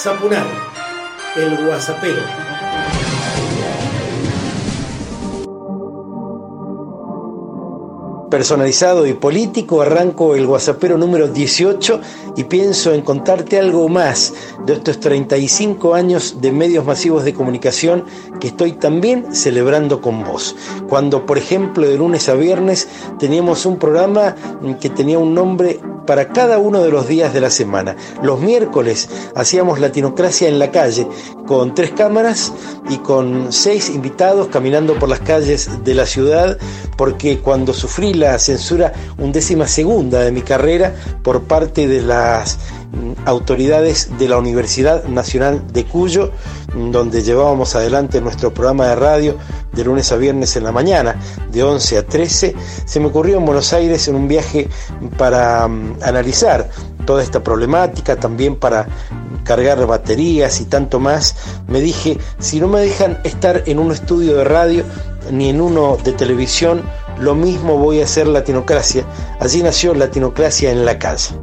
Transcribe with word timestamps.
Zapunar, 0.00 0.46
el 1.34 1.66
guasapero. 1.66 2.22
personalizado 8.30 9.06
y 9.06 9.14
político, 9.14 9.80
arranco 9.80 10.36
el 10.36 10.46
WhatsAppero 10.46 10.98
número 10.98 11.28
18 11.28 12.00
y 12.36 12.44
pienso 12.44 12.92
en 12.92 13.00
contarte 13.00 13.58
algo 13.58 13.88
más 13.88 14.34
de 14.66 14.74
estos 14.74 15.00
35 15.00 15.94
años 15.94 16.40
de 16.40 16.52
medios 16.52 16.84
masivos 16.84 17.24
de 17.24 17.34
comunicación 17.34 18.04
que 18.38 18.48
estoy 18.48 18.72
también 18.72 19.34
celebrando 19.34 20.00
con 20.00 20.22
vos. 20.24 20.54
Cuando, 20.88 21.26
por 21.26 21.38
ejemplo, 21.38 21.88
de 21.88 21.96
lunes 21.96 22.28
a 22.28 22.34
viernes 22.34 22.88
teníamos 23.18 23.66
un 23.66 23.78
programa 23.78 24.36
que 24.80 24.90
tenía 24.90 25.18
un 25.18 25.34
nombre 25.34 25.80
para 26.08 26.28
cada 26.28 26.56
uno 26.56 26.82
de 26.82 26.90
los 26.90 27.06
días 27.06 27.34
de 27.34 27.42
la 27.42 27.50
semana. 27.50 27.94
Los 28.22 28.40
miércoles 28.40 29.10
hacíamos 29.34 29.78
Latinocracia 29.78 30.48
en 30.48 30.58
la 30.58 30.70
calle, 30.70 31.06
con 31.46 31.74
tres 31.74 31.90
cámaras 31.90 32.50
y 32.88 32.96
con 32.96 33.52
seis 33.52 33.90
invitados 33.90 34.48
caminando 34.48 34.98
por 34.98 35.10
las 35.10 35.20
calles 35.20 35.68
de 35.84 35.92
la 35.92 36.06
ciudad, 36.06 36.56
porque 36.96 37.40
cuando 37.40 37.74
sufrí 37.74 38.14
la 38.14 38.38
censura 38.38 38.94
undécima 39.18 39.66
segunda 39.66 40.20
de 40.20 40.32
mi 40.32 40.40
carrera 40.40 40.94
por 41.22 41.42
parte 41.42 41.86
de 41.86 42.00
las 42.00 42.58
autoridades 43.24 44.10
de 44.18 44.28
la 44.28 44.38
Universidad 44.38 45.04
Nacional 45.04 45.62
de 45.72 45.84
Cuyo, 45.84 46.30
donde 46.74 47.22
llevábamos 47.22 47.74
adelante 47.74 48.20
nuestro 48.20 48.52
programa 48.52 48.86
de 48.88 48.96
radio 48.96 49.36
de 49.72 49.84
lunes 49.84 50.10
a 50.12 50.16
viernes 50.16 50.56
en 50.56 50.64
la 50.64 50.72
mañana, 50.72 51.16
de 51.50 51.62
11 51.62 51.98
a 51.98 52.06
13, 52.06 52.54
se 52.84 53.00
me 53.00 53.06
ocurrió 53.06 53.38
en 53.38 53.44
Buenos 53.44 53.72
Aires 53.72 54.08
en 54.08 54.14
un 54.14 54.28
viaje 54.28 54.68
para 55.16 55.68
mm, 55.68 55.98
analizar 56.02 56.68
toda 57.06 57.22
esta 57.22 57.42
problemática, 57.42 58.16
también 58.16 58.56
para 58.56 58.86
cargar 59.44 59.86
baterías 59.86 60.60
y 60.60 60.66
tanto 60.66 61.00
más, 61.00 61.36
me 61.68 61.80
dije, 61.80 62.18
si 62.38 62.60
no 62.60 62.68
me 62.68 62.80
dejan 62.80 63.18
estar 63.24 63.62
en 63.66 63.78
un 63.78 63.92
estudio 63.92 64.36
de 64.36 64.44
radio 64.44 64.84
ni 65.30 65.48
en 65.48 65.60
uno 65.60 65.96
de 66.02 66.12
televisión, 66.12 66.82
lo 67.20 67.34
mismo 67.34 67.78
voy 67.78 68.00
a 68.00 68.04
hacer 68.04 68.26
Latinocracia. 68.26 69.04
Allí 69.40 69.62
nació 69.62 69.94
Latinocracia 69.94 70.70
en 70.70 70.84
la 70.84 70.98
casa. 70.98 71.34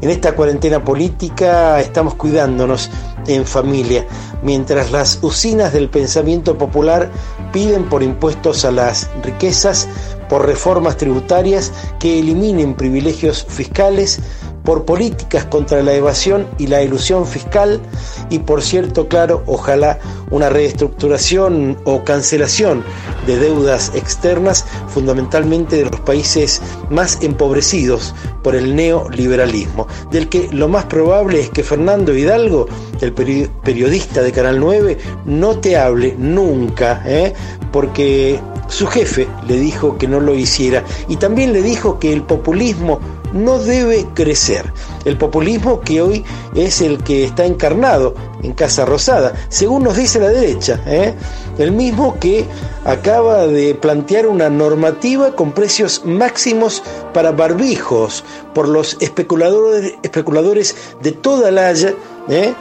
En 0.00 0.10
esta 0.10 0.32
cuarentena 0.34 0.82
política 0.84 1.80
estamos 1.80 2.14
cuidándonos 2.14 2.90
en 3.26 3.44
familia, 3.44 4.06
mientras 4.42 4.90
las 4.90 5.18
usinas 5.22 5.72
del 5.72 5.88
pensamiento 5.88 6.56
popular 6.56 7.10
piden 7.52 7.84
por 7.88 8.02
impuestos 8.02 8.64
a 8.64 8.70
las 8.70 9.08
riquezas, 9.22 9.88
por 10.28 10.46
reformas 10.46 10.96
tributarias 10.96 11.72
que 11.98 12.18
eliminen 12.20 12.74
privilegios 12.74 13.44
fiscales, 13.48 14.20
por 14.64 14.84
políticas 14.84 15.44
contra 15.46 15.82
la 15.82 15.94
evasión 15.94 16.46
y 16.58 16.66
la 16.66 16.82
ilusión 16.82 17.26
fiscal 17.26 17.80
y 18.28 18.40
por 18.40 18.62
cierto, 18.62 19.08
claro, 19.08 19.42
ojalá 19.46 19.98
una 20.30 20.48
reestructuración 20.48 21.78
o 21.84 22.04
cancelación 22.04 22.84
de 23.26 23.38
deudas 23.38 23.92
externas, 23.94 24.64
fundamentalmente 24.88 25.76
de 25.76 25.90
los 25.90 26.00
países 26.00 26.60
más 26.90 27.18
empobrecidos 27.22 28.14
por 28.42 28.54
el 28.54 28.74
neoliberalismo, 28.74 29.86
del 30.10 30.28
que 30.28 30.48
lo 30.52 30.68
más 30.68 30.84
probable 30.86 31.40
es 31.40 31.50
que 31.50 31.62
Fernando 31.62 32.14
Hidalgo, 32.14 32.66
el 33.00 33.12
periodista 33.12 34.22
de 34.22 34.32
Canal 34.32 34.60
9, 34.60 34.98
no 35.26 35.58
te 35.58 35.76
hable 35.76 36.14
nunca, 36.18 37.02
¿eh? 37.06 37.34
porque 37.72 38.40
su 38.68 38.86
jefe 38.86 39.28
le 39.46 39.58
dijo 39.58 39.98
que 39.98 40.06
no 40.06 40.20
lo 40.20 40.34
hiciera 40.34 40.84
y 41.08 41.16
también 41.16 41.52
le 41.52 41.62
dijo 41.62 41.98
que 41.98 42.12
el 42.12 42.22
populismo 42.22 43.00
no 43.32 43.58
debe 43.58 44.06
crecer. 44.14 44.72
El 45.04 45.16
populismo 45.16 45.80
que 45.80 46.02
hoy 46.02 46.24
es 46.54 46.80
el 46.80 47.02
que 47.02 47.24
está 47.24 47.44
encarnado 47.44 48.14
en 48.42 48.52
Casa 48.52 48.84
Rosada, 48.84 49.34
según 49.48 49.84
nos 49.84 49.96
dice 49.96 50.18
la 50.18 50.28
derecha, 50.28 50.80
¿eh? 50.86 51.14
el 51.58 51.72
mismo 51.72 52.18
que 52.18 52.46
acaba 52.84 53.46
de 53.46 53.74
plantear 53.74 54.26
una 54.26 54.48
normativa 54.48 55.34
con 55.34 55.52
precios 55.52 56.02
máximos 56.04 56.82
para 57.12 57.32
barbijos 57.32 58.24
por 58.54 58.68
los 58.68 58.96
especuladores, 59.00 59.94
especuladores 60.02 60.74
de 61.02 61.12
toda 61.12 61.50
la 61.50 61.68
Haya, 61.68 61.94
¿eh? 62.28 62.54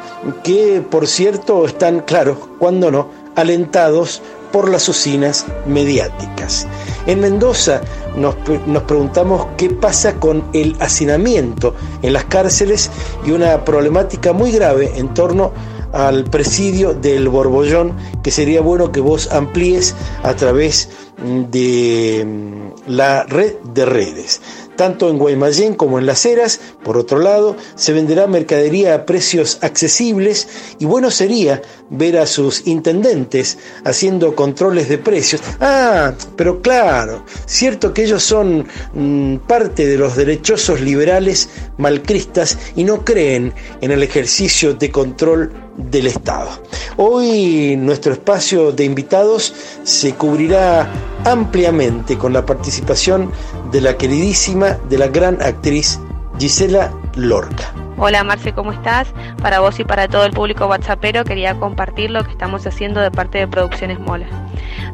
que 0.44 0.84
por 0.90 1.07
cierto 1.07 1.66
están, 1.66 2.01
claro, 2.01 2.38
cuando 2.59 2.91
no, 2.91 3.09
alentados 3.36 4.22
por 4.52 4.70
las 4.70 4.90
usinas 4.90 5.46
mediáticas. 5.66 6.68
En 7.06 7.22
Mendoza 7.22 7.82
nos, 8.16 8.36
nos, 8.68 8.84
preguntamos 8.84 9.48
qué 9.58 9.70
pasa 9.70 10.16
con 10.16 10.44
el 10.54 10.76
hacinamiento 10.80 11.76
en 12.02 12.14
las 12.14 12.26
cárceles 12.26 12.90
y 13.26 13.32
una 13.32 13.64
problemática 13.64 14.34
muy 14.34 14.52
grave 14.52 14.92
en 14.96 15.14
torno 15.14 15.52
al 15.92 16.26
presidio 16.26 16.94
del 16.94 17.30
Borbollón 17.30 17.94
que 18.24 18.32
sería 18.32 18.62
bueno 18.62 18.92
que 18.92 19.00
vos 19.00 19.32
amplíes 19.32 19.96
a 20.24 20.36
través 20.36 20.90
de 21.24 22.24
mm, 22.26 22.92
la 22.92 23.24
red 23.24 23.56
de 23.74 23.86
redes. 23.86 24.42
Tanto 24.79 25.09
en 25.09 25.17
Guaymallén 25.17 25.73
como 25.73 26.00
en 26.00 26.06
Las 26.06 26.25
Heras, 26.25 26.62
por 26.85 26.95
otro 26.95 27.19
lado, 27.19 27.57
se 27.75 27.91
venderá 27.91 28.28
mercadería 28.28 28.95
a 28.95 29.06
precios 29.06 29.59
accesibles 29.62 30.47
y 30.79 30.85
bueno 30.85 31.12
sería 31.12 31.62
ver 31.90 32.17
a 32.17 32.25
sus 32.25 32.66
intendentes 32.66 33.57
haciendo 33.84 34.38
controles 34.38 34.88
de 34.88 34.97
precios. 34.97 35.41
Ah, 35.59 36.13
pero 36.38 36.62
claro, 36.62 37.25
cierto 37.45 37.94
que 37.94 38.06
ellos 38.06 38.23
son 38.23 38.68
mm, 38.94 39.39
parte 39.47 39.85
de 39.85 39.97
los 39.97 40.16
derechosos 40.16 40.79
liberales 40.79 41.50
malcristas 41.78 42.57
y 42.78 42.85
no 42.85 43.03
creen 43.03 43.53
en 43.81 43.91
el 43.91 44.01
ejercicio 44.01 44.75
de 44.75 44.91
control 44.91 45.51
del 45.75 46.07
Estado. 46.07 46.50
Hoy 46.97 47.75
nuestro 47.78 48.13
espacio 48.13 48.72
de 48.72 48.84
invitados 48.84 49.53
se 49.84 50.13
cubrirá 50.13 50.89
ampliamente 51.23 52.18
con 52.18 52.34
la 52.34 52.45
participación 52.45 53.31
de 53.72 53.81
la 53.81 53.97
queridísima, 53.97 54.78
de 54.90 54.97
la 54.97 55.07
gran 55.07 55.41
actriz 55.41 56.00
Gisela 56.38 56.91
Lorca. 57.16 57.74
Hola 57.97 58.24
Marce, 58.24 58.53
¿cómo 58.53 58.72
estás? 58.72 59.13
Para 59.41 59.59
vos 59.59 59.80
y 59.80 59.84
para 59.84 60.07
todo 60.07 60.25
el 60.25 60.31
público 60.31 60.68
whatsappero 60.68 61.24
quería 61.24 61.59
compartir 61.59 62.12
lo 62.12 62.24
que 62.24 62.31
estamos 62.31 62.66
haciendo 62.66 63.02
de 63.02 63.12
parte 63.12 63.40
de 63.40 63.47
Producciones 63.47 64.00
Mola. 64.00 64.28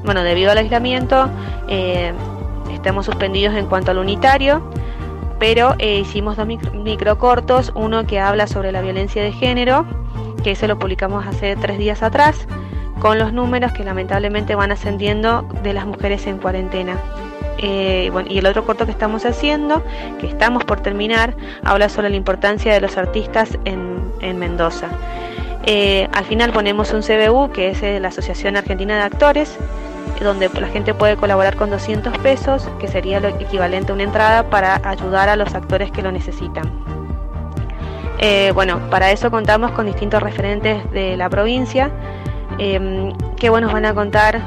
Bueno, 0.04 0.24
debido 0.24 0.52
al 0.52 0.58
aislamiento, 0.58 1.30
eh, 1.68 2.14
estamos 2.74 3.06
suspendidos 3.06 3.56
en 3.56 3.68
cuanto 3.68 3.92
al 3.92 4.00
unitario, 4.00 4.68
pero 5.40 5.76
eh, 5.78 6.00
hicimos 6.00 6.36
dos 6.36 6.48
microcortos, 6.48 7.72
uno 7.76 8.06
que 8.08 8.20
habla 8.20 8.48
sobre 8.48 8.72
la 8.72 8.82
violencia 8.82 9.22
de 9.24 9.32
género 9.32 9.86
que 10.46 10.52
ese 10.52 10.68
lo 10.68 10.78
publicamos 10.78 11.26
hace 11.26 11.56
tres 11.56 11.80
días 11.80 12.04
atrás, 12.04 12.48
con 13.00 13.18
los 13.18 13.34
números 13.34 13.72
que 13.72 13.84
lamentablemente 13.84 14.54
van 14.54 14.72
ascendiendo 14.72 15.42
de 15.64 15.74
las 15.74 15.88
mujeres 15.88 16.28
en 16.28 16.38
cuarentena. 16.38 17.00
Eh, 17.58 18.12
y 18.28 18.38
el 18.38 18.46
otro 18.46 18.66
corto 18.66 18.86
que 18.86 18.92
estamos 18.92 19.26
haciendo, 19.26 19.84
que 20.20 20.28
estamos 20.28 20.64
por 20.64 20.82
terminar, 20.82 21.36
habla 21.64 21.90
sobre 21.90 22.10
la 22.10 22.16
importancia 22.16 22.74
de 22.74 22.82
los 22.82 22.98
artistas 22.98 23.58
en, 23.66 23.96
Mendoza. 24.40 24.88
Eh, 25.68 26.08
al 26.12 26.26
final 26.26 26.52
ponemos 26.52 26.92
un 26.94 27.02
CBU, 27.02 27.52
que 27.52 27.70
es 27.70 27.84
eh, 27.84 28.00
la 28.00 28.08
Asociación 28.08 28.58
Argentina 28.58 28.96
de 28.96 29.04
Actores, 29.04 29.56
donde 30.20 30.50
la 30.50 30.68
gente 30.68 30.96
puede 30.96 31.16
colaborar 31.16 31.56
con 31.56 31.70
200 31.70 32.18
pesos, 32.20 32.68
que 32.80 32.88
sería 32.88 33.20
lo 33.20 33.28
equivalente 33.28 33.92
a 33.92 33.96
una 33.96 34.04
entrada 34.04 34.50
para 34.50 34.82
ayudar 34.84 35.30
a 35.30 35.36
los 35.36 35.54
actores 35.54 35.92
que 35.92 36.02
lo 36.02 36.12
necesitan. 36.12 36.72
Bueno, 38.56 38.80
para 38.90 39.12
eso 39.12 39.30
contamos 39.30 39.72
con 39.72 39.86
distintos 39.86 40.24
referentes 40.24 40.90
de 40.92 41.16
la 41.18 41.30
provincia 41.30 41.92
que 42.58 43.50
bueno, 43.50 43.68
nos 43.68 43.74
van 43.74 43.86
a 43.86 43.94
contar 43.94 44.42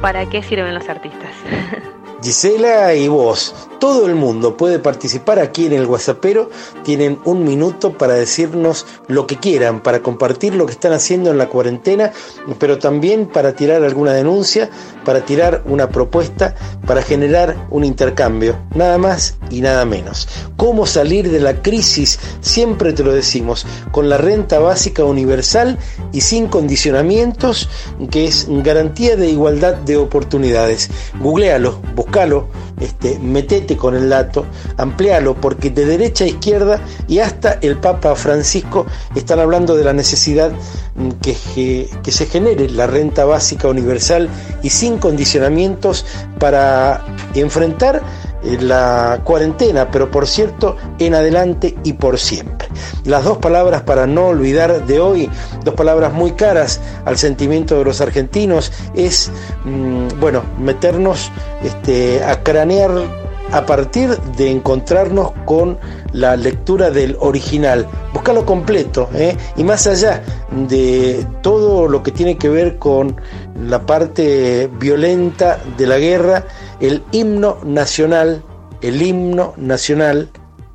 para 0.00 0.24
qué 0.26 0.42
sirven 0.42 0.74
los 0.74 0.88
artistas. 0.88 1.32
Gisela 2.22 2.94
y 2.94 3.08
vos, 3.08 3.54
todo 3.80 4.06
el 4.06 4.14
mundo 4.14 4.56
puede 4.56 4.78
participar 4.78 5.40
aquí 5.40 5.66
en 5.66 5.72
el 5.72 5.86
WhatsAppero. 5.86 6.50
Tienen 6.84 7.18
un 7.24 7.42
minuto 7.42 7.98
para 7.98 8.14
decirnos 8.14 8.86
lo 9.08 9.26
que 9.26 9.38
quieran, 9.38 9.82
para 9.82 10.02
compartir 10.02 10.54
lo 10.54 10.66
que 10.66 10.72
están 10.72 10.92
haciendo 10.92 11.32
en 11.32 11.38
la 11.38 11.48
cuarentena, 11.48 12.12
pero 12.60 12.78
también 12.78 13.26
para 13.26 13.54
tirar 13.54 13.82
alguna 13.82 14.12
denuncia, 14.12 14.70
para 15.04 15.24
tirar 15.24 15.62
una 15.66 15.88
propuesta, 15.88 16.54
para 16.86 17.02
generar 17.02 17.56
un 17.70 17.84
intercambio. 17.84 18.56
Nada 18.74 18.98
más 18.98 19.36
y 19.50 19.60
nada 19.60 19.84
menos. 19.84 20.28
¿Cómo 20.56 20.86
salir 20.86 21.30
de 21.30 21.40
la 21.40 21.62
crisis? 21.62 22.18
Siempre 22.40 22.92
te 22.92 23.02
lo 23.02 23.12
decimos, 23.12 23.66
con 23.90 24.08
la 24.08 24.18
renta 24.18 24.58
básica 24.58 25.04
universal 25.04 25.78
y 26.12 26.20
sin 26.20 26.46
condicionamientos, 26.46 27.68
que 28.10 28.26
es 28.26 28.46
garantía 28.48 29.16
de 29.16 29.28
igualdad 29.28 29.74
de 29.74 29.96
oportunidades. 29.96 30.90
Googlealo, 31.20 31.80
buscalo, 31.94 32.48
este, 32.80 33.18
metete 33.18 33.76
con 33.76 33.94
el 33.94 34.08
dato, 34.08 34.46
amplialo, 34.76 35.34
porque 35.34 35.70
de 35.70 35.84
derecha 35.84 36.24
a 36.24 36.28
izquierda 36.28 36.80
y 37.08 37.18
hasta 37.18 37.58
el 37.62 37.76
Papa 37.78 38.14
Francisco 38.14 38.86
están 39.14 39.40
hablando 39.40 39.76
de 39.76 39.84
la 39.84 39.92
necesidad 39.92 40.52
mm, 40.94 41.10
que, 41.22 41.88
se 42.10 42.26
genere 42.26 42.68
la 42.68 42.86
renta 42.86 43.24
básica 43.24 43.68
universal 43.68 44.28
y 44.62 44.70
sin 44.70 44.98
condicionamientos 44.98 46.04
para 46.38 47.04
enfrentar 47.34 48.02
la 48.60 49.20
cuarentena, 49.24 49.90
pero 49.90 50.10
por 50.10 50.26
cierto, 50.26 50.76
en 50.98 51.14
adelante 51.14 51.76
y 51.84 51.94
por 51.94 52.18
siempre. 52.18 52.68
Las 53.04 53.24
dos 53.24 53.38
palabras 53.38 53.82
para 53.82 54.06
no 54.06 54.26
olvidar 54.26 54.86
de 54.86 55.00
hoy, 55.00 55.30
dos 55.64 55.74
palabras 55.74 56.12
muy 56.12 56.32
caras 56.32 56.80
al 57.04 57.16
sentimiento 57.18 57.78
de 57.78 57.84
los 57.84 58.00
argentinos, 58.00 58.72
es, 58.94 59.30
mm, 59.64 60.20
bueno, 60.20 60.42
meternos 60.58 61.30
este, 61.62 62.22
a 62.24 62.42
cranear 62.42 62.90
a 63.52 63.66
partir 63.66 64.18
de 64.36 64.50
encontrarnos 64.50 65.32
con 65.44 65.78
la 66.12 66.36
lectura 66.36 66.90
del 66.90 67.16
original, 67.20 67.86
buscarlo 68.12 68.46
completo, 68.46 69.10
¿eh? 69.14 69.36
y 69.56 69.64
más 69.64 69.86
allá 69.86 70.22
de 70.50 71.26
todo 71.42 71.86
lo 71.86 72.02
que 72.02 72.12
tiene 72.12 72.38
que 72.38 72.48
ver 72.48 72.78
con 72.78 73.16
la 73.62 73.84
parte 73.84 74.70
violenta 74.78 75.58
de 75.76 75.86
la 75.86 75.98
guerra, 75.98 76.44
el 76.80 77.02
himno 77.12 77.58
nacional, 77.64 78.42
el 78.80 79.02
himno 79.02 79.54
nacional, 79.56 80.30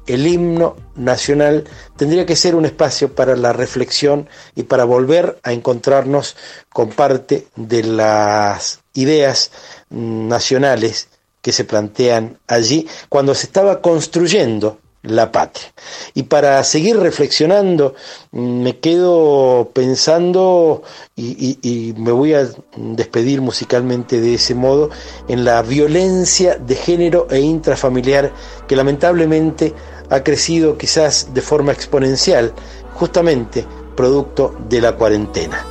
el 0.07 0.25
himno 0.25 0.75
nacional 0.95 1.65
tendría 1.97 2.25
que 2.25 2.35
ser 2.35 2.55
un 2.55 2.65
espacio 2.65 3.13
para 3.13 3.35
la 3.35 3.53
reflexión 3.53 4.29
y 4.55 4.63
para 4.63 4.85
volver 4.85 5.39
a 5.43 5.53
encontrarnos 5.53 6.35
con 6.69 6.89
parte 6.89 7.47
de 7.55 7.83
las 7.83 8.79
ideas 8.93 9.51
nacionales 9.89 11.09
que 11.41 11.51
se 11.51 11.65
plantean 11.65 12.39
allí. 12.47 12.87
Cuando 13.09 13.35
se 13.35 13.47
estaba 13.47 13.81
construyendo 13.81 14.79
la 15.07 15.31
patria. 15.31 15.67
Y 16.13 16.23
para 16.23 16.63
seguir 16.63 16.97
reflexionando, 16.97 17.95
mm, 18.31 18.61
me 18.61 18.77
quedo 18.79 19.71
pensando 19.73 20.83
y, 21.15 21.93
me 21.97 22.11
voy 22.11 22.33
a 22.33 22.47
despedir 22.75 23.41
musicalmente 23.41 24.21
de 24.21 24.35
ese 24.35 24.53
modo 24.53 24.89
en 25.27 25.45
la 25.45 25.61
violencia 25.61 26.55
de 26.55 26.75
género 26.75 27.27
e 27.29 27.39
intrafamiliar 27.39 28.31
que 28.67 28.75
lamentablemente 28.75 29.73
ha 30.09 30.23
crecido 30.23 30.77
quizás 30.77 31.33
de 31.33 31.41
forma 31.41 31.71
exponencial, 31.71 32.53
justamente 32.93 33.65
producto 33.95 34.55
de 34.69 34.81
la 34.81 34.95
cuarentena. 34.95 35.65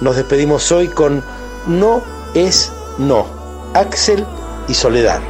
Nos 0.00 0.16
despedimos 0.16 0.70
hoy 0.72 0.88
con 0.88 1.22
No 1.66 2.02
es 2.34 2.70
No, 2.98 3.26
Axel 3.74 4.24
y 4.68 4.74
soledad. 4.74 5.20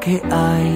Que 0.00 0.22
hay 0.30 0.74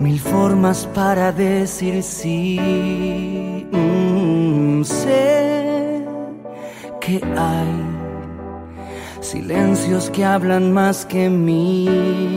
mil 0.00 0.18
formas 0.18 0.86
para 0.94 1.30
decir 1.32 2.02
sí. 2.02 3.66
Mm, 3.70 4.82
sé 4.82 6.04
que 7.00 7.20
hay 7.36 7.90
silencios 9.20 10.10
que 10.10 10.24
hablan 10.24 10.72
más 10.72 11.06
que 11.06 11.28
mil 11.28 12.29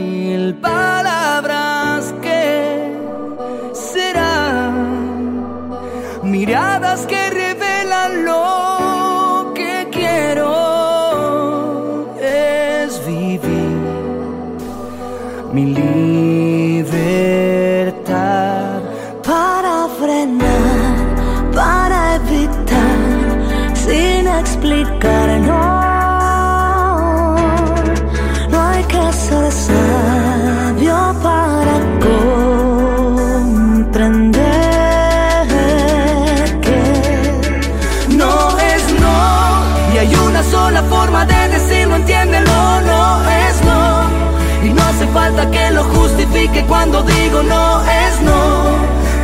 lo 46.34 46.40
justifique 46.40 46.66
cuando 46.68 47.04
digo 47.04 47.44
no 47.44 47.82
es 47.84 48.22
no. 48.22 48.64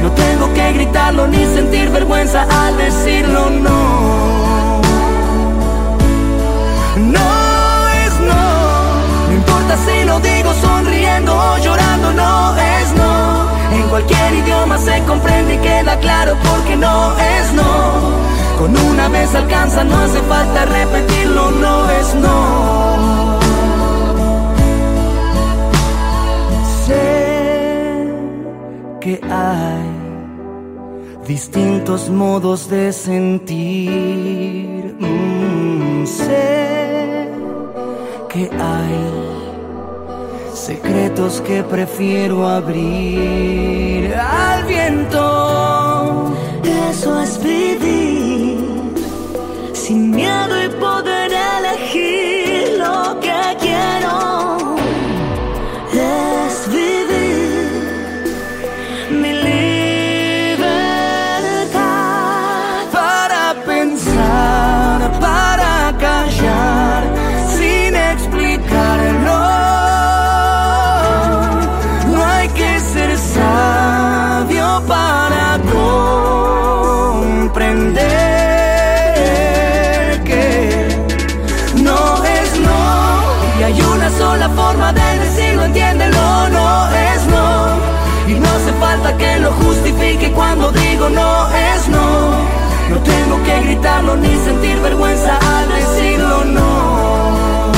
No 0.01 0.11
tengo 0.11 0.53
que 0.53 0.73
gritarlo 0.73 1.27
ni 1.27 1.45
sentir 1.45 1.89
vergüenza 1.89 2.43
al 2.43 2.77
decirlo 2.77 3.49
no. 3.49 4.81
No 6.97 7.87
es 8.05 8.19
no. 8.19 9.27
No 9.27 9.33
importa 9.33 9.77
si 9.85 10.05
lo 10.05 10.19
digo 10.19 10.53
sonriendo 10.61 11.35
o 11.35 11.57
llorando, 11.57 12.13
no 12.13 12.57
es 12.57 12.93
no. 12.95 13.49
En 13.75 13.89
cualquier 13.89 14.33
idioma 14.35 14.77
se 14.77 15.01
comprende 15.03 15.55
y 15.55 15.57
queda 15.57 15.97
claro 15.99 16.35
porque 16.43 16.75
no 16.75 17.13
es 17.17 17.53
no. 17.53 18.19
Con 18.57 18.75
una 18.77 19.07
vez 19.09 19.33
alcanza, 19.35 19.83
no 19.83 19.97
hace 19.99 20.21
falta 20.23 20.65
repetirlo, 20.65 21.08
distintos 31.29 32.09
modos 32.09 32.67
de 32.71 32.91
sentir. 32.91 34.95
Mm, 34.99 36.07
sé 36.07 37.29
que 38.31 38.49
hay 38.49 39.05
secretos 40.55 41.39
que 41.41 41.63
prefiero 41.63 42.47
abrir 42.47 44.15
al 44.15 44.63
viento. 44.65 46.33
Eso 46.89 47.21
es 47.21 47.39
vivir 47.43 48.95
sin 49.73 50.09
miedo 50.09 50.63
y 50.65 50.69
poder 50.79 51.18
ni 93.75 94.35
sentir 94.37 94.79
vergüenza 94.81 95.37
al 95.37 95.69
decirlo 95.69 96.43
no. 96.45 97.71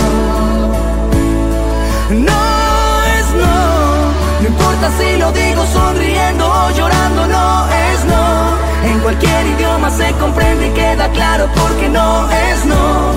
No 2.10 3.04
es 3.18 3.26
no. 3.36 4.42
No 4.42 4.48
importa 4.48 4.90
si 4.98 5.18
lo 5.18 5.32
digo 5.34 5.66
sonriendo 5.66 6.46
o 6.48 6.72
llorando, 6.72 7.28
no 7.28 7.68
es 7.68 8.06
no. 8.06 8.90
En 8.90 9.00
cualquier 9.00 9.48
idioma 9.48 9.90
se 9.90 10.14
comprende 10.14 10.68
y 10.68 10.72
queda 10.72 11.10
claro 11.10 11.48
porque 11.56 11.90
no 11.90 12.30
es 12.32 12.66
no. 12.66 13.12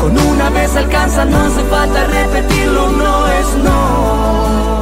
Con 0.00 0.18
una 0.18 0.50
vez 0.50 0.76
alcanza, 0.76 1.24
no 1.24 1.38
hace 1.40 1.62
falta 1.64 2.04
repetirlo, 2.04 2.90
no 2.90 3.26
es 3.28 3.54
no. 3.64 4.80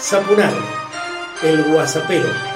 Sapunar 0.00 0.52
el 1.42 1.64
guasapero 1.64 2.55